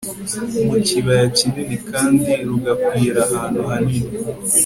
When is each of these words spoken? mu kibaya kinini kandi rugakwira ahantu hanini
mu 0.67 0.77
kibaya 0.87 1.25
kinini 1.37 1.77
kandi 1.91 2.31
rugakwira 2.47 3.19
ahantu 3.27 3.59
hanini 3.69 4.09